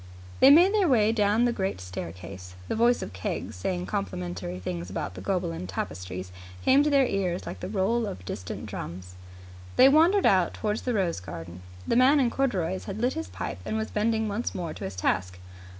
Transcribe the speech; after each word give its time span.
They 0.39 0.49
made 0.49 0.73
their 0.73 0.87
way 0.87 1.11
down 1.11 1.45
the 1.45 1.53
great 1.53 1.79
staircase. 1.79 2.55
The 2.67 2.75
voice 2.75 3.03
of 3.03 3.13
Keggs, 3.13 3.55
saying 3.55 3.85
complimentary 3.85 4.57
things 4.57 4.89
about 4.89 5.13
the 5.13 5.21
Gobelin 5.21 5.67
Tapestry, 5.67 6.25
came 6.65 6.81
to 6.83 6.89
their 6.89 7.05
ears 7.05 7.45
like 7.45 7.59
the 7.59 7.69
roll 7.69 8.07
of 8.07 8.25
distant 8.25 8.65
drums. 8.65 9.13
They 9.75 9.89
wandered 9.89 10.25
out 10.25 10.55
towards 10.55 10.81
the 10.81 10.95
rose 10.95 11.19
garden. 11.19 11.61
The 11.87 11.95
man 11.97 12.19
in 12.19 12.31
corduroys 12.31 12.85
had 12.85 12.99
lit 12.99 13.13
his 13.13 13.27
pipe 13.27 13.59
and 13.63 13.77
was 13.77 13.91
bending 13.91 14.27
once 14.27 14.55
more 14.55 14.73
to 14.73 14.85
his 14.85 14.95
task. 14.95 15.37